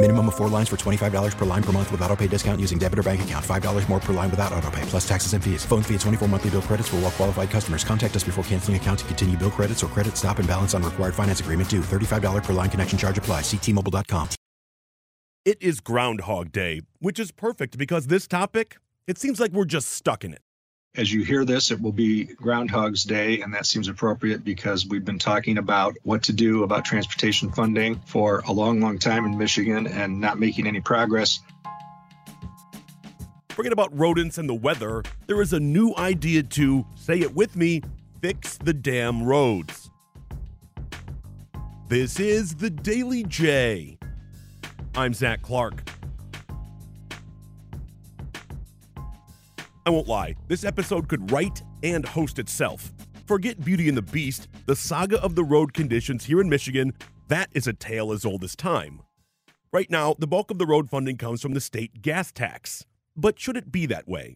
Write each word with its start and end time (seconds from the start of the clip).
Minimum 0.00 0.28
of 0.28 0.36
four 0.36 0.48
lines 0.48 0.68
for 0.68 0.76
$25 0.76 1.36
per 1.36 1.44
line 1.44 1.62
per 1.62 1.72
month 1.72 1.90
with 1.90 2.00
auto 2.02 2.14
pay 2.14 2.28
discount 2.28 2.60
using 2.60 2.78
debit 2.78 3.00
or 3.00 3.02
bank 3.02 3.22
account. 3.22 3.44
$5 3.44 3.88
more 3.88 3.98
per 3.98 4.12
line 4.12 4.30
without 4.30 4.52
auto 4.52 4.70
pay, 4.70 4.82
plus 4.82 5.06
taxes 5.08 5.32
and 5.32 5.42
fees. 5.42 5.64
Phone 5.64 5.82
fee 5.82 5.94
at 5.94 6.00
24 6.02 6.28
monthly 6.28 6.50
bill 6.50 6.62
credits 6.62 6.88
for 6.88 6.96
all 6.96 7.02
well 7.02 7.10
qualified 7.10 7.50
customers. 7.50 7.82
Contact 7.82 8.14
us 8.14 8.22
before 8.22 8.44
canceling 8.44 8.76
account 8.76 9.00
to 9.00 9.04
continue 9.06 9.36
bill 9.36 9.50
credits 9.50 9.82
or 9.82 9.88
credit 9.88 10.16
stop 10.16 10.38
and 10.38 10.46
balance 10.46 10.72
on 10.72 10.84
required 10.84 11.16
finance 11.16 11.40
agreement 11.40 11.68
due. 11.68 11.80
$35 11.80 12.44
per 12.44 12.52
line 12.52 12.70
connection 12.70 12.96
charge 12.96 13.18
apply. 13.18 13.40
Ctmobile.com. 13.40 14.28
It 15.44 15.60
is 15.60 15.80
Groundhog 15.80 16.52
Day, 16.52 16.82
which 17.00 17.18
is 17.18 17.32
perfect 17.32 17.76
because 17.76 18.06
this 18.06 18.28
topic, 18.28 18.76
it 19.08 19.18
seems 19.18 19.40
like 19.40 19.50
we're 19.50 19.64
just 19.64 19.88
stuck 19.88 20.24
in 20.24 20.32
it. 20.32 20.42
As 20.96 21.12
you 21.12 21.22
hear 21.22 21.44
this, 21.44 21.70
it 21.70 21.80
will 21.80 21.92
be 21.92 22.24
Groundhog's 22.24 23.04
Day, 23.04 23.40
and 23.40 23.54
that 23.54 23.66
seems 23.66 23.88
appropriate 23.88 24.42
because 24.42 24.86
we've 24.86 25.04
been 25.04 25.18
talking 25.18 25.58
about 25.58 25.96
what 26.02 26.22
to 26.24 26.32
do 26.32 26.64
about 26.64 26.84
transportation 26.84 27.52
funding 27.52 28.00
for 28.06 28.40
a 28.48 28.52
long, 28.52 28.80
long 28.80 28.98
time 28.98 29.24
in 29.24 29.38
Michigan 29.38 29.86
and 29.86 30.20
not 30.20 30.40
making 30.40 30.66
any 30.66 30.80
progress. 30.80 31.40
Forget 33.50 33.72
about 33.72 33.96
rodents 33.96 34.38
and 34.38 34.48
the 34.48 34.54
weather. 34.54 35.02
There 35.26 35.40
is 35.42 35.52
a 35.52 35.60
new 35.60 35.94
idea 35.96 36.42
to, 36.42 36.86
say 36.96 37.20
it 37.20 37.34
with 37.34 37.54
me, 37.54 37.82
fix 38.20 38.56
the 38.56 38.72
damn 38.72 39.22
roads. 39.22 39.90
This 41.88 42.18
is 42.18 42.56
the 42.56 42.70
Daily 42.70 43.24
J. 43.24 43.98
I'm 44.94 45.14
Zach 45.14 45.42
Clark. 45.42 45.97
I 49.88 49.90
won't 49.90 50.06
lie, 50.06 50.34
this 50.48 50.66
episode 50.66 51.08
could 51.08 51.32
write 51.32 51.62
and 51.82 52.04
host 52.04 52.38
itself. 52.38 52.92
Forget 53.24 53.64
Beauty 53.64 53.88
and 53.88 53.96
the 53.96 54.02
Beast, 54.02 54.46
the 54.66 54.76
saga 54.76 55.18
of 55.22 55.34
the 55.34 55.42
road 55.42 55.72
conditions 55.72 56.26
here 56.26 56.42
in 56.42 56.50
Michigan, 56.50 56.92
that 57.28 57.48
is 57.54 57.66
a 57.66 57.72
tale 57.72 58.12
as 58.12 58.26
old 58.26 58.44
as 58.44 58.54
time. 58.54 59.00
Right 59.72 59.90
now, 59.90 60.14
the 60.18 60.26
bulk 60.26 60.50
of 60.50 60.58
the 60.58 60.66
road 60.66 60.90
funding 60.90 61.16
comes 61.16 61.40
from 61.40 61.54
the 61.54 61.60
state 61.62 62.02
gas 62.02 62.30
tax. 62.32 62.84
But 63.16 63.40
should 63.40 63.56
it 63.56 63.72
be 63.72 63.86
that 63.86 64.06
way? 64.06 64.34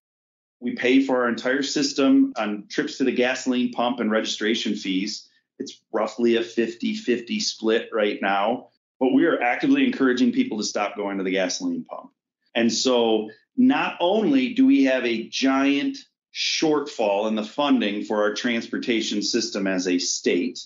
We 0.59 0.75
pay 0.75 1.05
for 1.05 1.21
our 1.21 1.29
entire 1.29 1.63
system 1.63 2.33
on 2.39 2.65
trips 2.71 2.97
to 2.97 3.05
the 3.05 3.13
gasoline 3.13 3.73
pump 3.73 4.01
and 4.01 4.11
registration 4.11 4.75
fees. 4.75 5.29
It's 5.59 5.83
roughly 5.93 6.37
a 6.37 6.43
50 6.43 6.95
50 6.95 7.41
split 7.41 7.91
right 7.93 8.19
now, 8.23 8.69
but 8.99 9.13
we 9.13 9.27
are 9.27 9.39
actively 9.43 9.85
encouraging 9.85 10.33
people 10.33 10.57
to 10.57 10.65
stop 10.65 10.97
going 10.97 11.19
to 11.19 11.25
the 11.25 11.31
gasoline 11.31 11.85
pump. 11.85 12.09
And 12.55 12.73
so 12.73 13.29
not 13.57 13.97
only 14.01 14.55
do 14.55 14.67
we 14.67 14.85
have 14.85 15.05
a 15.05 15.29
giant 15.29 15.99
shortfall 16.35 17.29
in 17.29 17.35
the 17.35 17.45
funding 17.45 18.05
for 18.05 18.23
our 18.23 18.35
transportation 18.35 19.23
system 19.23 19.67
as 19.67 19.87
a 19.87 19.99
state, 19.99 20.59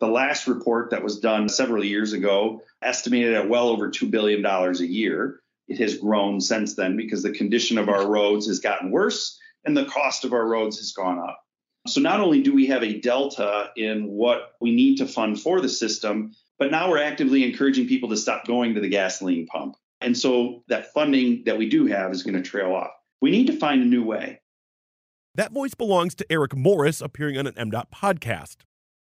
the 0.00 0.08
last 0.08 0.48
report 0.48 0.90
that 0.90 1.04
was 1.04 1.20
done 1.20 1.48
several 1.48 1.84
years 1.84 2.12
ago 2.12 2.60
estimated 2.82 3.34
at 3.34 3.48
well 3.48 3.68
over 3.68 3.90
$2 3.90 4.10
billion 4.10 4.44
a 4.44 4.72
year. 4.82 5.40
It 5.68 5.78
has 5.78 5.96
grown 5.96 6.40
since 6.40 6.74
then 6.74 6.96
because 6.96 7.22
the 7.22 7.32
condition 7.32 7.78
of 7.78 7.88
our 7.88 8.08
roads 8.08 8.48
has 8.48 8.58
gotten 8.58 8.90
worse 8.90 9.38
and 9.64 9.76
the 9.76 9.84
cost 9.84 10.24
of 10.24 10.32
our 10.32 10.46
roads 10.46 10.78
has 10.78 10.92
gone 10.92 11.20
up. 11.20 11.38
So 11.86 12.00
not 12.00 12.20
only 12.20 12.42
do 12.42 12.52
we 12.52 12.66
have 12.66 12.82
a 12.82 13.00
delta 13.00 13.70
in 13.76 14.08
what 14.08 14.52
we 14.60 14.74
need 14.74 14.96
to 14.96 15.06
fund 15.06 15.40
for 15.40 15.60
the 15.60 15.68
system, 15.68 16.32
but 16.58 16.70
now 16.70 16.90
we're 16.90 17.02
actively 17.02 17.44
encouraging 17.44 17.88
people 17.88 18.08
to 18.10 18.16
stop 18.16 18.46
going 18.46 18.74
to 18.74 18.80
the 18.80 18.88
gasoline 18.88 19.46
pump. 19.46 19.76
And 20.02 20.16
so 20.16 20.62
that 20.68 20.92
funding 20.92 21.44
that 21.46 21.56
we 21.56 21.68
do 21.68 21.86
have 21.86 22.12
is 22.12 22.22
going 22.22 22.34
to 22.34 22.42
trail 22.42 22.74
off. 22.74 22.90
We 23.20 23.30
need 23.30 23.46
to 23.46 23.56
find 23.56 23.82
a 23.82 23.86
new 23.86 24.04
way. 24.04 24.40
That 25.34 25.52
voice 25.52 25.74
belongs 25.74 26.14
to 26.16 26.26
Eric 26.30 26.54
Morris, 26.54 27.00
appearing 27.00 27.38
on 27.38 27.46
an 27.46 27.54
MDOT 27.54 27.86
podcast. 27.94 28.56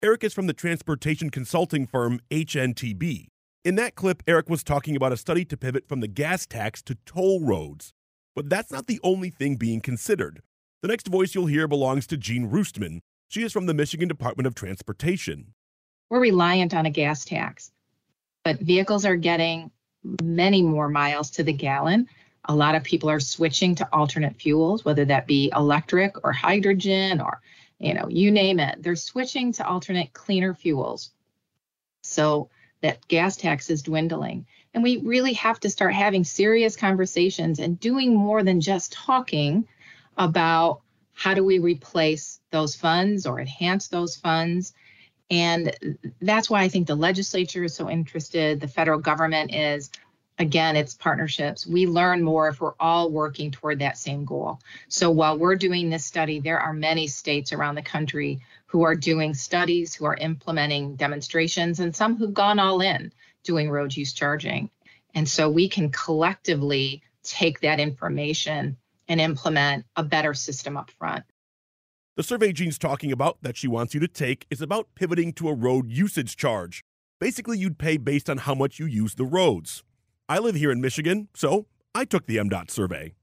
Eric 0.03 0.23
is 0.23 0.33
from 0.33 0.47
the 0.47 0.53
transportation 0.53 1.29
consulting 1.29 1.87
firm 1.87 2.19
HNTB. 2.29 3.27
In 3.63 3.75
that 3.75 3.95
clip, 3.95 4.21
Eric 4.27 4.49
was 4.49 4.63
talking 4.63 4.95
about 4.95 5.11
a 5.11 5.17
study 5.17 5.45
to 5.45 5.57
pivot 5.57 5.87
from 5.87 5.99
the 5.99 6.07
gas 6.07 6.45
tax 6.45 6.81
to 6.83 6.95
toll 7.05 7.41
roads. 7.41 7.93
But 8.35 8.49
that's 8.49 8.71
not 8.71 8.87
the 8.87 8.99
only 9.03 9.29
thing 9.29 9.55
being 9.55 9.81
considered. 9.81 10.41
The 10.81 10.87
next 10.87 11.07
voice 11.07 11.35
you'll 11.35 11.45
hear 11.45 11.67
belongs 11.67 12.07
to 12.07 12.17
Jean 12.17 12.49
Ruestman. 12.49 13.01
She 13.29 13.43
is 13.43 13.53
from 13.53 13.65
the 13.65 13.73
Michigan 13.73 14.07
Department 14.07 14.47
of 14.47 14.55
Transportation. 14.55 15.53
We're 16.09 16.19
reliant 16.19 16.73
on 16.73 16.85
a 16.85 16.89
gas 16.89 17.23
tax, 17.23 17.71
but 18.43 18.59
vehicles 18.59 19.05
are 19.05 19.15
getting 19.15 19.71
many 20.21 20.61
more 20.61 20.89
miles 20.89 21.31
to 21.31 21.43
the 21.43 21.53
gallon. 21.53 22.07
A 22.45 22.55
lot 22.55 22.75
of 22.75 22.83
people 22.83 23.09
are 23.09 23.19
switching 23.19 23.75
to 23.75 23.87
alternate 23.93 24.35
fuels, 24.41 24.83
whether 24.83 25.05
that 25.05 25.27
be 25.27 25.51
electric 25.55 26.23
or 26.23 26.31
hydrogen 26.31 27.21
or, 27.21 27.41
you 27.79 27.93
know, 27.93 28.07
you 28.09 28.31
name 28.31 28.59
it. 28.59 28.81
They're 28.81 28.95
switching 28.95 29.53
to 29.53 29.67
alternate 29.67 30.13
cleaner 30.13 30.53
fuels. 30.53 31.11
So 32.03 32.49
that 32.81 33.07
gas 33.07 33.37
tax 33.37 33.69
is 33.69 33.83
dwindling. 33.83 34.47
And 34.73 34.83
we 34.83 34.97
really 34.97 35.33
have 35.33 35.59
to 35.61 35.69
start 35.69 35.93
having 35.93 36.23
serious 36.23 36.75
conversations 36.75 37.59
and 37.59 37.79
doing 37.79 38.15
more 38.15 38.41
than 38.43 38.61
just 38.61 38.93
talking 38.93 39.67
about 40.17 40.81
how 41.13 41.33
do 41.33 41.43
we 41.43 41.59
replace 41.59 42.39
those 42.51 42.75
funds 42.75 43.25
or 43.27 43.39
enhance 43.39 43.87
those 43.89 44.15
funds. 44.15 44.73
And 45.31 45.97
that's 46.21 46.49
why 46.49 46.61
I 46.61 46.67
think 46.67 46.85
the 46.87 46.95
legislature 46.95 47.63
is 47.63 47.73
so 47.73 47.89
interested, 47.89 48.59
the 48.59 48.67
federal 48.67 48.99
government 48.99 49.55
is. 49.55 49.89
Again, 50.39 50.75
it's 50.75 50.95
partnerships. 50.95 51.67
We 51.67 51.85
learn 51.85 52.23
more 52.23 52.47
if 52.47 52.59
we're 52.59 52.73
all 52.79 53.11
working 53.11 53.51
toward 53.51 53.79
that 53.79 53.97
same 53.97 54.25
goal. 54.25 54.59
So 54.87 55.11
while 55.11 55.37
we're 55.37 55.55
doing 55.55 55.91
this 55.91 56.03
study, 56.03 56.39
there 56.39 56.59
are 56.59 56.73
many 56.73 57.05
states 57.07 57.53
around 57.53 57.75
the 57.75 57.83
country 57.83 58.39
who 58.65 58.81
are 58.81 58.95
doing 58.95 59.35
studies, 59.35 59.93
who 59.93 60.05
are 60.05 60.15
implementing 60.15 60.95
demonstrations, 60.95 61.79
and 61.79 61.95
some 61.95 62.15
who've 62.15 62.33
gone 62.33 62.57
all 62.57 62.81
in 62.81 63.11
doing 63.43 63.69
road 63.69 63.95
use 63.95 64.13
charging. 64.13 64.71
And 65.13 65.29
so 65.29 65.47
we 65.47 65.69
can 65.69 65.91
collectively 65.91 67.03
take 67.23 67.59
that 67.59 67.79
information 67.79 68.77
and 69.07 69.21
implement 69.21 69.85
a 69.95 70.03
better 70.03 70.33
system 70.33 70.75
up 70.75 70.89
front. 70.91 71.23
The 72.17 72.23
survey 72.23 72.51
Jean's 72.51 72.77
talking 72.77 73.13
about 73.13 73.37
that 73.41 73.55
she 73.55 73.69
wants 73.69 73.93
you 73.93 74.01
to 74.01 74.07
take 74.07 74.45
is 74.49 74.61
about 74.61 74.89
pivoting 74.95 75.31
to 75.33 75.47
a 75.47 75.53
road 75.53 75.89
usage 75.89 76.35
charge. 76.35 76.83
Basically, 77.21 77.57
you'd 77.57 77.77
pay 77.77 77.95
based 77.95 78.29
on 78.29 78.39
how 78.39 78.53
much 78.53 78.79
you 78.79 78.85
use 78.85 79.15
the 79.15 79.23
roads. 79.23 79.81
I 80.27 80.39
live 80.39 80.55
here 80.55 80.71
in 80.71 80.81
Michigan, 80.81 81.29
so 81.33 81.67
I 81.95 82.03
took 82.03 82.25
the 82.25 82.35
MDOT 82.35 82.69
survey. 82.69 83.13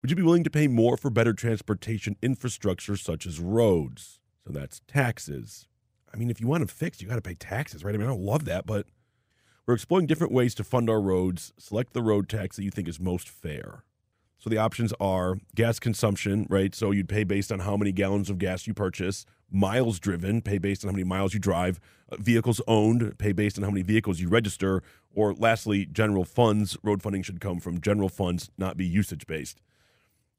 Would 0.00 0.08
you 0.08 0.16
be 0.16 0.22
willing 0.22 0.44
to 0.44 0.50
pay 0.50 0.68
more 0.68 0.96
for 0.96 1.10
better 1.10 1.34
transportation 1.34 2.16
infrastructure 2.22 2.96
such 2.96 3.26
as 3.26 3.40
roads? 3.40 4.20
So 4.46 4.54
that's 4.54 4.80
taxes. 4.88 5.68
I 6.12 6.16
mean, 6.16 6.30
if 6.30 6.40
you 6.40 6.46
want 6.46 6.62
them 6.62 6.68
fixed, 6.68 7.02
you 7.02 7.08
got 7.08 7.16
to 7.16 7.20
pay 7.20 7.34
taxes, 7.34 7.84
right? 7.84 7.94
I 7.94 7.98
mean, 7.98 8.06
I 8.06 8.10
don't 8.10 8.22
love 8.24 8.46
that, 8.46 8.64
but 8.64 8.86
we're 9.66 9.74
exploring 9.74 10.06
different 10.06 10.32
ways 10.32 10.54
to 10.54 10.64
fund 10.64 10.88
our 10.88 11.00
roads. 11.00 11.52
Select 11.58 11.92
the 11.92 12.02
road 12.02 12.30
tax 12.30 12.56
that 12.56 12.64
you 12.64 12.70
think 12.70 12.88
is 12.88 12.98
most 12.98 13.28
fair. 13.28 13.84
So 14.38 14.50
the 14.50 14.58
options 14.58 14.92
are 15.00 15.38
gas 15.54 15.78
consumption, 15.78 16.46
right? 16.50 16.74
So 16.74 16.90
you'd 16.90 17.08
pay 17.08 17.24
based 17.24 17.50
on 17.50 17.60
how 17.60 17.76
many 17.76 17.92
gallons 17.92 18.28
of 18.28 18.38
gas 18.38 18.66
you 18.66 18.74
purchase, 18.74 19.24
miles 19.50 19.98
driven, 19.98 20.42
pay 20.42 20.58
based 20.58 20.84
on 20.84 20.90
how 20.90 20.92
many 20.92 21.04
miles 21.04 21.32
you 21.32 21.40
drive, 21.40 21.80
uh, 22.10 22.16
vehicles 22.18 22.60
owned, 22.66 23.16
pay 23.18 23.32
based 23.32 23.56
on 23.56 23.64
how 23.64 23.70
many 23.70 23.82
vehicles 23.82 24.20
you 24.20 24.28
register, 24.28 24.82
or 25.14 25.32
lastly, 25.34 25.86
general 25.86 26.24
funds. 26.24 26.76
Road 26.82 27.00
funding 27.02 27.22
should 27.22 27.40
come 27.40 27.58
from 27.58 27.80
general 27.80 28.08
funds, 28.08 28.50
not 28.58 28.76
be 28.76 28.84
usage 28.84 29.26
based. 29.26 29.62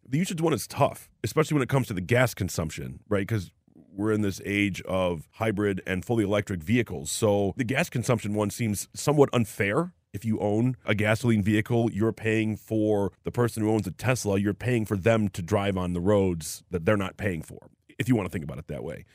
The 0.07 0.19
usage 0.19 0.39
one 0.39 0.53
is 0.53 0.67
tough, 0.67 1.09
especially 1.23 1.55
when 1.55 1.63
it 1.63 1.69
comes 1.69 1.87
to 1.87 1.93
the 1.93 2.01
gas 2.01 2.35
consumption, 2.35 2.99
right? 3.09 3.27
Because 3.27 3.51
we're 3.95 4.11
in 4.11 4.21
this 4.21 4.41
age 4.45 4.81
of 4.83 5.27
hybrid 5.31 5.81
and 5.87 6.05
fully 6.05 6.23
electric 6.23 6.61
vehicles. 6.61 7.09
So 7.09 7.53
the 7.57 7.63
gas 7.63 7.89
consumption 7.89 8.33
one 8.33 8.49
seems 8.49 8.87
somewhat 8.93 9.29
unfair 9.33 9.93
if 10.15 10.23
you 10.23 10.39
own 10.39 10.77
a 10.85 10.95
gasoline 10.95 11.43
vehicle, 11.43 11.91
you're 11.91 12.13
paying 12.13 12.55
for 12.55 13.11
the 13.25 13.31
person 13.31 13.61
who 13.61 13.69
owns 13.69 13.85
a 13.85 13.91
Tesla, 13.91 14.39
you're 14.39 14.53
paying 14.53 14.85
for 14.85 14.95
them 14.95 15.27
to 15.27 15.41
drive 15.41 15.77
on 15.77 15.91
the 15.91 15.99
roads 15.99 16.63
that 16.71 16.85
they're 16.85 16.95
not 16.95 17.17
paying 17.17 17.41
for. 17.41 17.69
if 17.99 18.07
you 18.07 18.15
want 18.15 18.25
to 18.27 18.31
think 18.31 18.43
about 18.43 18.57
it 18.57 18.67
that 18.67 18.83
way. 18.83 19.05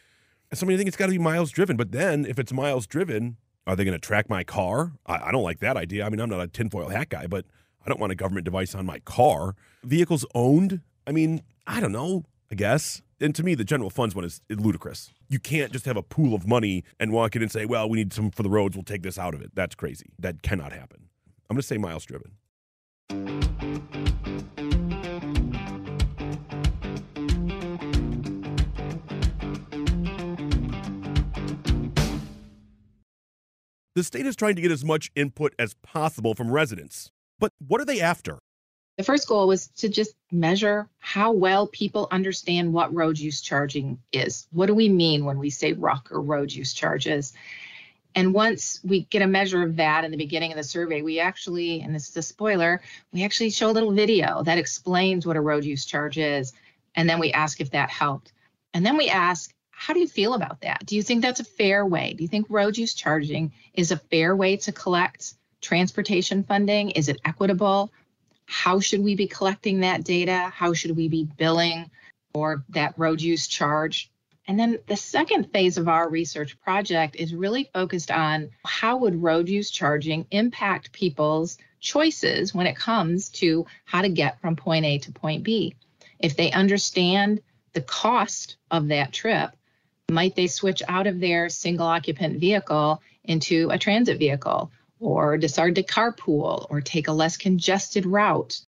Of 0.52 0.62
you 0.62 0.76
think 0.76 0.88
it's 0.88 0.96
got 0.96 1.06
to 1.06 1.12
be 1.12 1.18
miles 1.18 1.50
driven, 1.50 1.76
but 1.76 1.92
then 1.92 2.26
if 2.26 2.38
it's 2.38 2.52
miles 2.52 2.86
driven, 2.86 3.36
are 3.66 3.76
they 3.76 3.84
going 3.84 3.98
to 3.98 4.06
track 4.06 4.28
my 4.28 4.44
car? 4.44 4.92
I, 5.06 5.28
I 5.28 5.32
don't 5.32 5.42
like 5.42 5.60
that 5.60 5.76
idea. 5.76 6.04
I 6.04 6.10
mean, 6.10 6.20
I'm 6.20 6.28
not 6.28 6.40
a 6.40 6.48
tinfoil 6.48 6.88
hat 6.88 7.08
guy, 7.08 7.26
but 7.26 7.46
I 7.84 7.88
don't 7.88 8.00
want 8.00 8.12
a 8.12 8.16
government 8.16 8.44
device 8.44 8.74
on 8.74 8.84
my 8.84 8.98
car. 9.00 9.54
Vehicles 9.82 10.26
owned? 10.34 10.80
I 11.06 11.12
mean, 11.12 11.42
I 11.66 11.80
don't 11.80 11.92
know, 11.92 12.24
I 12.50 12.56
guess. 12.56 13.02
And 13.20 13.34
to 13.34 13.42
me, 13.42 13.54
the 13.54 13.64
general 13.64 13.90
funds 13.90 14.14
one 14.14 14.24
is 14.24 14.40
ludicrous. 14.48 15.12
You 15.28 15.38
can't 15.38 15.72
just 15.72 15.84
have 15.84 15.96
a 15.96 16.02
pool 16.02 16.34
of 16.34 16.48
money 16.48 16.84
and 16.98 17.12
walk 17.12 17.36
in 17.36 17.42
and 17.42 17.50
say, 17.50 17.64
well, 17.64 17.88
we 17.88 17.98
need 17.98 18.12
some 18.12 18.30
for 18.30 18.42
the 18.42 18.50
roads. 18.50 18.76
We'll 18.76 18.84
take 18.84 19.02
this 19.02 19.18
out 19.18 19.34
of 19.34 19.42
it. 19.42 19.52
That's 19.54 19.74
crazy. 19.74 20.06
That 20.18 20.42
cannot 20.42 20.72
happen. 20.72 21.08
I'm 21.48 21.54
going 21.54 21.60
to 21.60 21.66
say 21.66 21.78
miles 21.78 22.04
driven. 22.04 22.32
The 33.96 34.04
state 34.04 34.24
is 34.24 34.34
trying 34.34 34.54
to 34.54 34.62
get 34.62 34.70
as 34.70 34.84
much 34.84 35.10
input 35.14 35.54
as 35.58 35.74
possible 35.82 36.34
from 36.34 36.50
residents. 36.50 37.10
But 37.38 37.52
what 37.58 37.80
are 37.80 37.84
they 37.84 38.00
after? 38.00 38.38
The 39.00 39.04
first 39.04 39.28
goal 39.28 39.48
was 39.48 39.68
to 39.78 39.88
just 39.88 40.14
measure 40.30 40.86
how 40.98 41.32
well 41.32 41.66
people 41.66 42.06
understand 42.10 42.70
what 42.70 42.94
road 42.94 43.18
use 43.18 43.40
charging 43.40 43.98
is. 44.12 44.46
What 44.52 44.66
do 44.66 44.74
we 44.74 44.90
mean 44.90 45.24
when 45.24 45.38
we 45.38 45.48
say 45.48 45.72
RUC 45.72 46.12
or 46.12 46.20
road 46.20 46.52
use 46.52 46.74
charges? 46.74 47.32
And 48.14 48.34
once 48.34 48.78
we 48.84 49.04
get 49.04 49.22
a 49.22 49.26
measure 49.26 49.62
of 49.62 49.76
that 49.76 50.04
in 50.04 50.10
the 50.10 50.18
beginning 50.18 50.52
of 50.52 50.58
the 50.58 50.64
survey, 50.64 51.00
we 51.00 51.18
actually, 51.18 51.80
and 51.80 51.94
this 51.94 52.10
is 52.10 52.16
a 52.18 52.20
spoiler, 52.20 52.82
we 53.10 53.24
actually 53.24 53.48
show 53.48 53.70
a 53.70 53.72
little 53.72 53.92
video 53.92 54.42
that 54.42 54.58
explains 54.58 55.26
what 55.26 55.38
a 55.38 55.40
road 55.40 55.64
use 55.64 55.86
charge 55.86 56.18
is. 56.18 56.52
And 56.94 57.08
then 57.08 57.20
we 57.20 57.32
ask 57.32 57.58
if 57.58 57.70
that 57.70 57.88
helped. 57.88 58.34
And 58.74 58.84
then 58.84 58.98
we 58.98 59.08
ask, 59.08 59.50
how 59.70 59.94
do 59.94 60.00
you 60.00 60.08
feel 60.08 60.34
about 60.34 60.60
that? 60.60 60.84
Do 60.84 60.94
you 60.94 61.02
think 61.02 61.22
that's 61.22 61.40
a 61.40 61.44
fair 61.44 61.86
way? 61.86 62.12
Do 62.12 62.22
you 62.22 62.28
think 62.28 62.48
road 62.50 62.76
use 62.76 62.92
charging 62.92 63.54
is 63.72 63.92
a 63.92 63.96
fair 63.96 64.36
way 64.36 64.58
to 64.58 64.72
collect 64.72 65.32
transportation 65.62 66.44
funding? 66.44 66.90
Is 66.90 67.08
it 67.08 67.18
equitable? 67.24 67.90
How 68.50 68.80
should 68.80 69.02
we 69.02 69.14
be 69.14 69.28
collecting 69.28 69.80
that 69.80 70.02
data? 70.02 70.50
How 70.52 70.72
should 70.72 70.96
we 70.96 71.08
be 71.08 71.22
billing 71.24 71.88
for 72.34 72.64
that 72.70 72.94
road 72.96 73.22
use 73.22 73.46
charge? 73.46 74.10
And 74.48 74.58
then 74.58 74.80
the 74.88 74.96
second 74.96 75.52
phase 75.52 75.78
of 75.78 75.88
our 75.88 76.08
research 76.08 76.60
project 76.60 77.14
is 77.14 77.32
really 77.32 77.70
focused 77.72 78.10
on 78.10 78.50
how 78.64 78.96
would 78.96 79.22
road 79.22 79.48
use 79.48 79.70
charging 79.70 80.26
impact 80.32 80.90
people's 80.90 81.58
choices 81.78 82.52
when 82.52 82.66
it 82.66 82.74
comes 82.74 83.28
to 83.28 83.66
how 83.84 84.02
to 84.02 84.08
get 84.08 84.40
from 84.40 84.56
point 84.56 84.84
A 84.84 84.98
to 84.98 85.12
point 85.12 85.44
B. 85.44 85.76
If 86.18 86.36
they 86.36 86.50
understand 86.50 87.40
the 87.72 87.82
cost 87.82 88.56
of 88.68 88.88
that 88.88 89.12
trip, 89.12 89.54
might 90.10 90.34
they 90.34 90.48
switch 90.48 90.82
out 90.88 91.06
of 91.06 91.20
their 91.20 91.48
single 91.50 91.86
occupant 91.86 92.40
vehicle 92.40 93.00
into 93.22 93.70
a 93.70 93.78
transit 93.78 94.18
vehicle 94.18 94.72
or 95.00 95.36
decide 95.36 95.74
to 95.74 95.82
carpool 95.82 96.66
or 96.70 96.80
take 96.80 97.08
a 97.08 97.12
less 97.12 97.36
congested 97.36 98.06
route? 98.06 98.60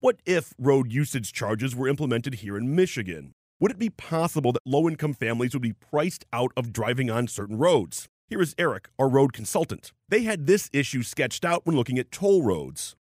What 0.00 0.20
if 0.26 0.52
road 0.58 0.92
usage 0.92 1.32
charges 1.32 1.74
were 1.74 1.88
implemented 1.88 2.34
here 2.34 2.56
in 2.56 2.74
Michigan? 2.76 3.32
Would 3.58 3.70
it 3.70 3.78
be 3.78 3.88
possible 3.88 4.52
that 4.52 4.66
low 4.66 4.86
income 4.86 5.14
families 5.14 5.54
would 5.54 5.62
be 5.62 5.72
priced 5.72 6.26
out 6.32 6.52
of 6.56 6.72
driving 6.72 7.10
on 7.10 7.26
certain 7.26 7.56
roads? 7.56 8.06
Here 8.28 8.42
is 8.42 8.54
Eric, 8.58 8.90
our 8.98 9.08
road 9.08 9.32
consultant. 9.32 9.92
They 10.08 10.24
had 10.24 10.46
this 10.46 10.68
issue 10.72 11.02
sketched 11.02 11.44
out 11.44 11.64
when 11.64 11.76
looking 11.76 11.98
at 11.98 12.10
toll 12.10 12.42
roads. 12.42 12.96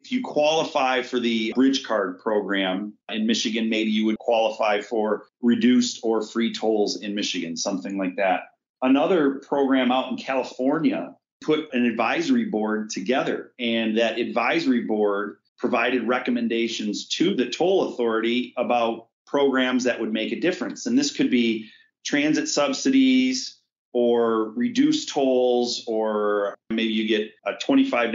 If 0.00 0.10
you 0.10 0.20
qualify 0.22 1.02
for 1.02 1.20
the 1.20 1.52
bridge 1.54 1.84
card 1.84 2.18
program 2.18 2.94
in 3.08 3.24
Michigan, 3.24 3.68
maybe 3.68 3.92
you 3.92 4.04
would 4.06 4.18
qualify 4.18 4.80
for 4.80 5.26
reduced 5.40 6.00
or 6.02 6.26
free 6.26 6.52
tolls 6.52 7.00
in 7.00 7.14
Michigan, 7.14 7.56
something 7.56 7.96
like 7.96 8.16
that. 8.16 8.40
Another 8.82 9.40
program 9.46 9.92
out 9.92 10.10
in 10.10 10.16
California 10.16 11.14
put 11.42 11.72
an 11.72 11.84
advisory 11.84 12.46
board 12.46 12.90
together, 12.90 13.52
and 13.58 13.98
that 13.98 14.18
advisory 14.18 14.82
board 14.82 15.36
provided 15.58 16.06
recommendations 16.08 17.08
to 17.08 17.34
the 17.34 17.48
toll 17.48 17.92
authority 17.92 18.52
about 18.56 19.08
programs 19.26 19.84
that 19.84 20.00
would 20.00 20.12
make 20.12 20.32
a 20.32 20.40
difference. 20.40 20.86
And 20.86 20.98
this 20.98 21.12
could 21.12 21.30
be 21.30 21.70
transit 22.04 22.48
subsidies 22.48 23.58
or 23.92 24.50
reduced 24.50 25.08
tolls, 25.10 25.84
or 25.86 26.54
maybe 26.70 26.92
you 26.92 27.06
get 27.06 27.30
a 27.46 27.52
$25 27.52 28.12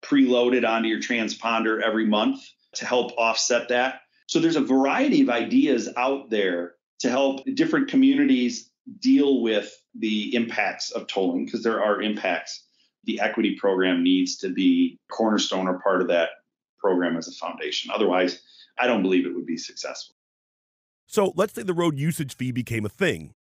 preloaded 0.00 0.68
onto 0.68 0.88
your 0.88 1.00
transponder 1.00 1.82
every 1.82 2.06
month 2.06 2.40
to 2.74 2.86
help 2.86 3.12
offset 3.18 3.68
that. 3.68 4.00
So 4.28 4.38
there's 4.38 4.56
a 4.56 4.60
variety 4.60 5.22
of 5.22 5.30
ideas 5.30 5.88
out 5.96 6.30
there 6.30 6.74
to 7.00 7.10
help 7.10 7.44
different 7.54 7.88
communities 7.88 8.70
deal 9.00 9.42
with 9.42 9.72
the 9.98 10.34
impacts 10.34 10.90
of 10.90 11.06
tolling 11.06 11.44
because 11.44 11.62
there 11.62 11.82
are 11.82 12.02
impacts. 12.02 12.64
The 13.04 13.20
equity 13.20 13.56
program 13.56 14.02
needs 14.02 14.36
to 14.38 14.48
be 14.48 14.98
cornerstone 15.10 15.68
or 15.68 15.78
part 15.80 16.02
of 16.02 16.08
that 16.08 16.30
program 16.78 17.16
as 17.16 17.28
a 17.28 17.32
foundation. 17.32 17.90
Otherwise, 17.94 18.40
I 18.78 18.86
don't 18.86 19.02
believe 19.02 19.26
it 19.26 19.34
would 19.34 19.46
be 19.46 19.56
successful. 19.56 20.14
So 21.06 21.32
let's 21.36 21.54
say 21.54 21.62
the 21.62 21.72
road 21.72 21.98
usage 21.98 22.36
fee 22.36 22.52
became 22.52 22.84
a 22.84 22.90
thing. 22.90 23.32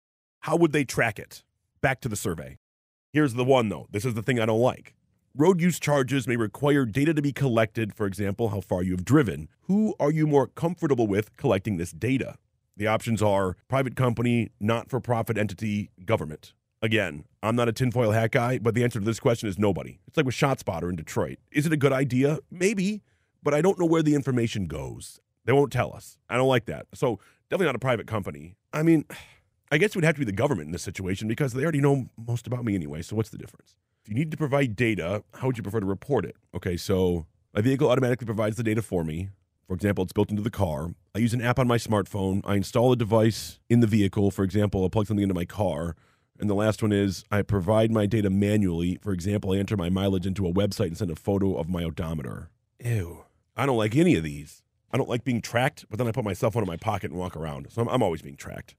How 0.42 0.56
would 0.56 0.72
they 0.72 0.86
track 0.86 1.18
it? 1.18 1.44
Back 1.82 2.00
to 2.02 2.10
the 2.10 2.16
survey. 2.16 2.58
Here's 3.12 3.34
the 3.34 3.44
one, 3.44 3.70
though. 3.70 3.88
This 3.90 4.06
is 4.06 4.14
the 4.14 4.22
thing 4.22 4.40
I 4.40 4.46
don't 4.46 4.60
like. 4.60 4.94
Road 5.36 5.60
use 5.60 5.80
charges 5.80 6.28
may 6.28 6.38
require 6.38 6.86
data 6.86 7.14
to 7.14 7.22
be 7.22 7.34
collected, 7.34 7.94
for 7.94 8.06
example, 8.06 8.50
how 8.50 8.62
far 8.62 8.84
you 8.84 8.92
have 8.92 9.04
driven. 9.04 9.50
Who 9.64 9.96
are 10.00 10.12
you 10.12 10.28
more 10.28 10.48
comfortable 10.48 11.08
with 11.08 11.36
collecting 11.36 11.78
this 11.78 11.92
data? 11.92 12.38
The 12.78 12.88
options 12.88 13.22
are 13.22 13.56
private 13.70 13.96
company, 13.96 14.52
not 14.60 14.90
for 14.90 15.00
profit 15.00 15.38
entity, 15.38 15.92
government. 16.04 16.54
Again, 16.82 17.24
I'm 17.42 17.56
not 17.56 17.70
a 17.70 17.72
tinfoil 17.72 18.12
hat 18.12 18.32
guy, 18.32 18.60
but 18.60 18.76
the 18.76 18.84
answer 18.84 19.00
to 19.00 19.06
this 19.06 19.20
question 19.20 19.48
is 19.48 19.58
nobody. 19.58 20.00
It's 20.08 20.18
like 20.18 20.26
with 20.26 20.36
ShotSpotter 20.36 20.90
in 20.90 20.96
Detroit. 20.96 21.38
Is 21.52 21.66
it 21.66 21.72
a 21.72 21.78
good 21.78 21.94
idea? 21.94 22.40
Maybe, 22.52 23.02
but 23.42 23.54
I 23.54 23.62
don't 23.62 23.80
know 23.80 23.86
where 23.86 24.04
the 24.04 24.14
information 24.14 24.68
goes. 24.68 25.22
They 25.46 25.54
won't 25.54 25.72
tell 25.72 25.94
us. 25.96 26.18
I 26.30 26.36
don't 26.36 26.50
like 26.50 26.66
that. 26.66 26.88
So 26.94 27.20
definitely 27.50 27.68
not 27.68 27.76
a 27.76 27.80
private 27.80 28.08
company. 28.08 28.56
I 28.74 28.84
mean, 28.84 29.06
I 29.72 29.78
guess 29.78 29.92
it 29.92 29.96
would 29.96 30.04
have 30.04 30.16
to 30.16 30.20
be 30.20 30.26
the 30.26 30.32
government 30.32 30.68
in 30.68 30.72
this 30.72 30.84
situation 30.84 31.28
because 31.28 31.54
they 31.54 31.64
already 31.64 31.82
know 31.82 32.08
most 32.18 32.46
about 32.46 32.66
me 32.66 32.76
anyway. 32.76 33.02
So 33.02 33.16
what's 33.16 33.30
the 33.30 33.38
difference? 33.38 33.76
If 34.04 34.10
you 34.10 34.16
need 34.16 34.32
to 34.32 34.38
provide 34.38 34.76
data, 34.76 35.24
how 35.36 35.48
would 35.48 35.58
you 35.58 35.64
prefer 35.64 35.80
to 35.80 35.86
report 35.86 36.26
it? 36.26 36.36
Okay, 36.54 36.78
so 36.78 37.26
my 37.54 37.62
vehicle 37.62 37.90
automatically 37.90 38.26
provides 38.26 38.58
the 38.58 38.64
data 38.64 38.82
for 38.82 39.04
me. 39.04 39.30
For 39.68 39.74
example, 39.74 40.04
it's 40.04 40.14
built 40.14 40.30
into 40.30 40.42
the 40.42 40.52
car. 40.52 40.90
I 41.16 41.20
use 41.20 41.34
an 41.34 41.42
app 41.42 41.58
on 41.58 41.68
my 41.68 41.78
smartphone. 41.78 42.42
I 42.46 42.56
install 42.56 42.92
a 42.92 42.96
device 42.96 43.60
in 43.70 43.80
the 43.80 43.88
vehicle. 43.88 44.30
For 44.32 44.44
example, 44.44 44.86
I 44.86 44.90
plug 44.90 45.08
something 45.08 45.24
into 45.24 45.34
my 45.34 45.46
car. 45.46 45.96
And 46.40 46.50
the 46.50 46.54
last 46.56 46.82
one 46.84 46.92
is 46.92 47.24
I 47.32 47.42
provide 47.42 47.92
my 47.92 48.06
data 48.06 48.30
manually. 48.30 49.00
For 49.02 49.12
example, 49.12 49.54
I 49.54 49.58
enter 49.58 49.78
my 49.78 49.90
mileage 49.90 50.28
into 50.28 50.46
a 50.46 50.54
website 50.54 50.88
and 50.88 50.98
send 50.98 51.10
a 51.10 51.16
photo 51.16 51.56
of 51.56 51.70
my 51.70 51.84
odometer. 51.84 52.50
Ew. 52.84 53.24
I 53.56 53.66
don't 53.66 53.78
like 53.78 53.96
any 53.96 54.16
of 54.16 54.24
these. 54.24 54.62
I 54.92 54.98
don't 54.98 55.10
like 55.10 55.24
being 55.24 55.42
tracked, 55.42 55.86
but 55.90 55.98
then 55.98 56.08
I 56.08 56.12
put 56.12 56.26
my 56.26 56.34
cell 56.34 56.52
phone 56.52 56.64
in 56.64 56.68
my 56.68 56.78
pocket 56.78 57.10
and 57.12 57.20
walk 57.20 57.36
around. 57.36 57.68
So 57.72 57.82
I'm, 57.82 57.88
I'm 57.88 58.04
always 58.04 58.22
being 58.22 58.36
tracked. 58.36 58.76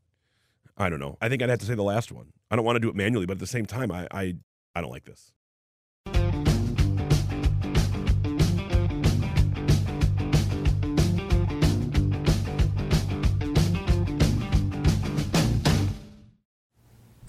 I 0.77 0.91
don't 0.91 1.01
know. 1.01 1.17
I 1.21 1.29
think 1.29 1.43
I'd 1.43 1.49
have 1.49 1.59
to 1.61 1.67
say 1.67 1.75
the 1.75 1.83
last 1.83 2.13
one. 2.13 2.33
I 2.51 2.57
don't 2.57 2.65
want 2.65 2.77
to 2.77 2.81
do 2.81 2.91
it 2.91 2.95
manually, 2.95 3.27
but 3.27 3.35
at 3.35 3.41
the 3.41 3.47
same 3.47 3.67
time, 3.67 3.91
I, 3.91 4.07
I, 4.11 4.37
I 4.75 4.83
don't 4.83 4.91
like 4.91 5.05
this. 5.05 5.33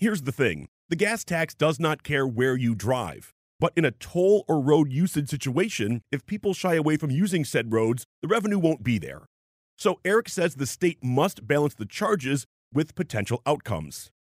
Here's 0.00 0.22
the 0.22 0.30
thing 0.30 0.68
the 0.88 0.94
gas 0.94 1.24
tax 1.24 1.56
does 1.56 1.80
not 1.80 2.04
care 2.04 2.24
where 2.24 2.54
you 2.54 2.76
drive. 2.76 3.34
But 3.58 3.72
in 3.74 3.84
a 3.84 3.90
toll 3.90 4.44
or 4.46 4.60
road 4.60 4.92
usage 4.92 5.28
situation, 5.28 6.02
if 6.12 6.24
people 6.24 6.54
shy 6.54 6.76
away 6.76 6.96
from 6.96 7.10
using 7.10 7.44
said 7.44 7.72
roads, 7.72 8.04
the 8.22 8.28
revenue 8.28 8.60
won't 8.60 8.84
be 8.84 8.98
there. 8.98 9.26
So 9.76 9.98
Eric 10.04 10.28
says 10.28 10.54
the 10.54 10.66
state 10.66 11.02
must 11.02 11.48
balance 11.48 11.74
the 11.74 11.84
charges 11.84 12.46
with 12.72 12.94
potential 12.94 13.42
outcomes. 13.44 14.12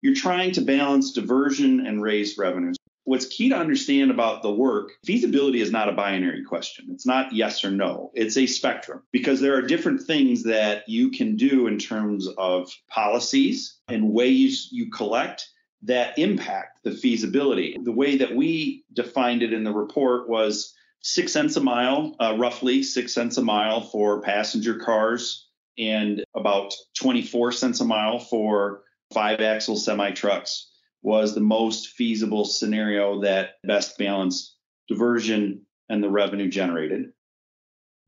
You're 0.00 0.14
trying 0.14 0.52
to 0.52 0.60
balance 0.60 1.10
diversion 1.10 1.84
and 1.84 2.00
raise 2.00 2.38
revenues. 2.38 2.76
What's 3.06 3.26
key 3.26 3.50
to 3.50 3.56
understand 3.56 4.10
about 4.10 4.42
the 4.42 4.50
work, 4.50 4.94
feasibility 5.04 5.60
is 5.60 5.70
not 5.70 5.88
a 5.88 5.92
binary 5.92 6.42
question. 6.42 6.88
It's 6.90 7.06
not 7.06 7.32
yes 7.32 7.64
or 7.64 7.70
no. 7.70 8.10
It's 8.14 8.36
a 8.36 8.48
spectrum 8.48 9.04
because 9.12 9.40
there 9.40 9.56
are 9.56 9.62
different 9.62 10.02
things 10.02 10.42
that 10.42 10.88
you 10.88 11.12
can 11.12 11.36
do 11.36 11.68
in 11.68 11.78
terms 11.78 12.26
of 12.36 12.68
policies 12.90 13.78
and 13.86 14.12
ways 14.12 14.70
you 14.72 14.90
collect 14.90 15.48
that 15.82 16.18
impact 16.18 16.82
the 16.82 16.90
feasibility. 16.90 17.76
The 17.80 17.92
way 17.92 18.16
that 18.16 18.34
we 18.34 18.84
defined 18.92 19.44
it 19.44 19.52
in 19.52 19.62
the 19.62 19.72
report 19.72 20.28
was 20.28 20.74
six 21.00 21.32
cents 21.32 21.54
a 21.54 21.60
mile, 21.60 22.16
uh, 22.18 22.34
roughly 22.36 22.82
six 22.82 23.14
cents 23.14 23.36
a 23.36 23.42
mile 23.42 23.82
for 23.82 24.20
passenger 24.20 24.80
cars, 24.80 25.46
and 25.78 26.24
about 26.34 26.74
24 26.98 27.52
cents 27.52 27.78
a 27.78 27.84
mile 27.84 28.18
for 28.18 28.82
five 29.14 29.40
axle 29.40 29.76
semi 29.76 30.10
trucks 30.10 30.72
was 31.06 31.36
the 31.36 31.40
most 31.40 31.90
feasible 31.90 32.44
scenario 32.44 33.20
that 33.20 33.50
best 33.62 33.96
balanced 33.96 34.56
diversion 34.88 35.62
and 35.88 36.02
the 36.02 36.10
revenue 36.10 36.50
generated. 36.50 37.12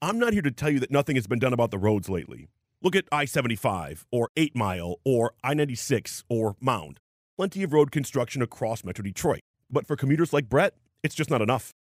I'm 0.03 0.19
not 0.19 0.33
here 0.33 0.43
to 0.43 0.51
tell 0.51 0.69
you 0.69 0.81
that 0.81 0.91
nothing 0.91 1.15
has 1.15 1.29
been 1.29 1.39
done 1.39 1.53
about 1.53 1.71
the 1.71 1.79
roads 1.79 2.09
lately. 2.09 2.49
Look 2.83 2.97
at 2.97 3.05
I 3.13 3.25
75 3.25 4.05
or 4.11 4.31
8 4.37 4.57
Mile 4.57 4.97
or 5.05 5.35
I 5.45 5.55
96 5.55 6.25
or 6.29 6.57
Mound. 6.61 6.99
Plenty 7.37 7.63
of 7.63 7.73
road 7.73 7.93
construction 7.93 8.43
across 8.43 8.83
Metro 8.83 9.05
Detroit. 9.05 9.43
But 9.71 9.87
for 9.87 9.95
commuters 9.95 10.33
like 10.33 10.49
Brett, 10.49 10.75
it's 11.05 11.15
just 11.15 11.31
not 11.31 11.41
enough. 11.41 11.73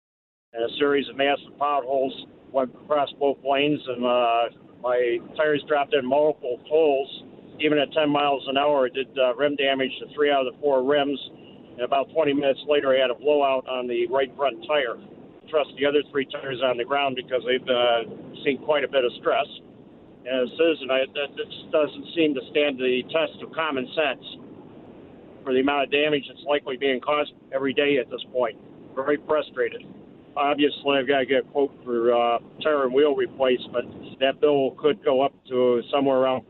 And 0.52 0.70
a 0.70 0.76
series 0.76 1.08
of 1.08 1.16
massive 1.16 1.58
potholes 1.58 2.26
went 2.52 2.72
across 2.84 3.10
both 3.18 3.38
lanes, 3.44 3.80
and 3.88 4.04
uh, 4.04 4.44
my 4.84 5.18
tires 5.36 5.64
dropped 5.66 5.94
in 5.94 6.06
multiple 6.06 6.60
holes 6.68 7.24
even 7.60 7.78
at 7.78 7.92
10 7.92 8.10
miles 8.10 8.42
an 8.48 8.56
hour, 8.56 8.86
it 8.86 8.94
did 8.94 9.08
uh, 9.18 9.34
rim 9.34 9.56
damage 9.56 9.90
to 10.00 10.14
three 10.14 10.30
out 10.30 10.46
of 10.46 10.54
the 10.54 10.60
four 10.60 10.82
rims. 10.82 11.18
And 11.72 11.82
about 11.82 12.10
20 12.12 12.32
minutes 12.32 12.60
later, 12.68 12.94
I 12.94 13.00
had 13.00 13.10
a 13.10 13.14
blowout 13.14 13.66
on 13.68 13.86
the 13.86 14.06
right 14.06 14.30
front 14.36 14.64
tire. 14.66 14.96
Trust 15.50 15.70
the 15.78 15.86
other 15.86 16.02
three 16.10 16.26
tires 16.26 16.60
on 16.62 16.76
the 16.76 16.84
ground 16.84 17.16
because 17.16 17.42
they've 17.46 17.68
uh, 17.68 18.04
seen 18.44 18.58
quite 18.64 18.84
a 18.84 18.88
bit 18.88 19.04
of 19.04 19.12
stress. 19.20 19.46
And 20.26 20.42
as 20.42 20.50
citizen, 20.58 20.90
I, 20.90 21.06
that 21.06 21.30
just 21.36 21.72
doesn't 21.72 22.06
seem 22.14 22.34
to 22.34 22.40
stand 22.50 22.78
the 22.78 23.02
test 23.10 23.42
of 23.42 23.52
common 23.52 23.88
sense 23.96 24.24
for 25.42 25.54
the 25.54 25.60
amount 25.60 25.84
of 25.84 25.90
damage 25.90 26.24
that's 26.28 26.44
likely 26.46 26.76
being 26.76 27.00
caused 27.00 27.32
every 27.52 27.72
day 27.72 27.98
at 27.98 28.10
this 28.10 28.20
point. 28.32 28.58
Very 28.94 29.18
frustrated. 29.26 29.82
Obviously, 30.36 30.98
I've 30.98 31.08
got 31.08 31.20
to 31.20 31.26
get 31.26 31.38
a 31.38 31.48
quote 31.50 31.72
for 31.84 32.12
uh, 32.12 32.38
tire 32.62 32.84
and 32.84 32.92
wheel 32.92 33.16
replacement. 33.16 34.20
That 34.20 34.40
bill 34.40 34.72
could 34.78 35.02
go 35.02 35.22
up 35.22 35.32
to 35.48 35.82
somewhere 35.90 36.18
around 36.18 36.44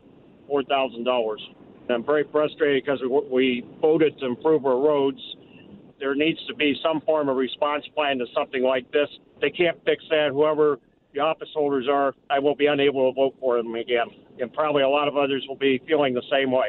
four 0.49 0.65
thousand 0.65 1.05
dollars. 1.05 1.41
I'm 1.91 2.05
very 2.05 2.25
frustrated 2.31 2.85
because 2.85 3.01
we 3.31 3.65
voted 3.81 4.19
to 4.19 4.27
improve 4.27 4.67
our 4.67 4.79
roads. 4.79 5.21
There 6.01 6.15
needs 6.15 6.39
to 6.47 6.55
be 6.55 6.75
some 6.83 7.01
form 7.03 7.29
of 7.29 7.37
response 7.37 7.85
plan 7.95 8.19
to 8.19 8.27
something 8.35 8.63
like 8.63 8.91
this. 8.93 9.09
They 9.41 9.51
can't 9.51 9.79
fix 9.85 10.05
that. 10.11 10.31
Whoever 10.33 10.79
the 11.15 11.21
office 11.21 11.49
holders 11.55 11.87
are, 11.91 12.15
I 12.31 12.39
will 12.39 12.55
be 12.55 12.67
unable 12.67 13.11
to 13.11 13.15
vote 13.15 13.35
for 13.41 13.57
them 13.57 13.75
again. 13.75 14.07
And 14.39 14.53
probably 14.53 14.83
a 14.83 14.89
lot 14.89 15.09
of 15.09 15.17
others 15.17 15.45
will 15.49 15.57
be 15.57 15.81
feeling 15.89 16.15
the 16.15 16.23
same 16.31 16.53
way. 16.53 16.69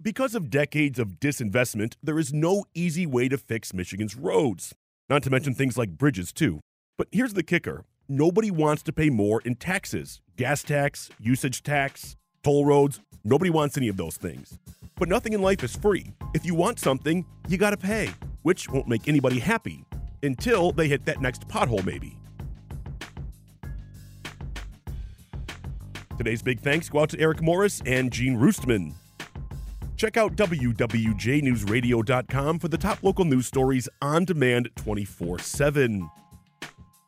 Because 0.00 0.34
of 0.34 0.50
decades 0.50 0.98
of 0.98 1.20
disinvestment, 1.20 1.94
there 2.02 2.18
is 2.18 2.32
no 2.32 2.64
easy 2.74 3.06
way 3.06 3.28
to 3.28 3.38
fix 3.38 3.74
Michigan's 3.74 4.16
roads. 4.16 4.74
Not 5.08 5.22
to 5.24 5.30
mention 5.30 5.54
things 5.54 5.76
like 5.76 5.90
bridges, 5.90 6.32
too. 6.32 6.60
But 6.96 7.08
here's 7.12 7.34
the 7.34 7.42
kicker 7.42 7.84
nobody 8.08 8.50
wants 8.50 8.82
to 8.84 8.92
pay 8.92 9.10
more 9.10 9.40
in 9.42 9.54
taxes 9.56 10.20
gas 10.36 10.62
tax, 10.62 11.10
usage 11.20 11.62
tax, 11.62 12.16
toll 12.42 12.66
roads. 12.66 13.00
Nobody 13.24 13.50
wants 13.50 13.76
any 13.76 13.88
of 13.88 13.96
those 13.96 14.16
things. 14.16 14.58
But 14.96 15.08
nothing 15.08 15.32
in 15.32 15.42
life 15.42 15.62
is 15.64 15.76
free. 15.76 16.12
If 16.34 16.44
you 16.44 16.54
want 16.54 16.78
something, 16.78 17.24
you 17.48 17.58
gotta 17.58 17.76
pay, 17.76 18.10
which 18.42 18.68
won't 18.68 18.88
make 18.88 19.08
anybody 19.08 19.38
happy 19.38 19.84
until 20.22 20.72
they 20.72 20.88
hit 20.88 21.04
that 21.06 21.20
next 21.20 21.48
pothole, 21.48 21.84
maybe. 21.84 22.16
Today's 26.18 26.42
big 26.42 26.60
thanks 26.60 26.88
go 26.88 27.00
out 27.00 27.10
to 27.10 27.18
Eric 27.18 27.42
Morris 27.42 27.82
and 27.84 28.12
Jean 28.12 28.36
Ruestman. 28.36 28.94
Check 29.96 30.16
out 30.16 30.36
WWJNewsRadio.com 30.36 32.58
for 32.58 32.68
the 32.68 32.78
top 32.78 33.02
local 33.02 33.24
news 33.24 33.46
stories 33.46 33.88
on 34.00 34.24
demand 34.24 34.70
24 34.76 35.38
7. 35.38 36.08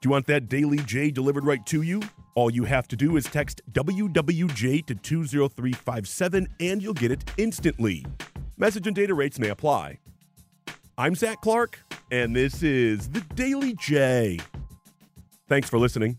Do 0.04 0.08
you 0.08 0.12
want 0.12 0.26
that 0.26 0.50
Daily 0.50 0.76
J 0.80 1.10
delivered 1.10 1.46
right 1.46 1.64
to 1.64 1.80
you? 1.80 2.02
All 2.34 2.50
you 2.50 2.64
have 2.64 2.86
to 2.88 2.94
do 2.94 3.16
is 3.16 3.24
text 3.24 3.62
WWJ 3.72 4.84
to 4.84 4.94
20357 4.94 6.46
and 6.60 6.82
you'll 6.82 6.92
get 6.92 7.10
it 7.10 7.24
instantly. 7.38 8.04
Message 8.58 8.86
and 8.86 8.94
data 8.94 9.14
rates 9.14 9.38
may 9.38 9.48
apply. 9.48 9.98
I'm 10.98 11.14
Zach 11.14 11.40
Clark, 11.40 11.78
and 12.10 12.36
this 12.36 12.62
is 12.62 13.08
the 13.08 13.22
Daily 13.34 13.72
J. 13.80 14.40
Thanks 15.48 15.70
for 15.70 15.78
listening. 15.78 16.18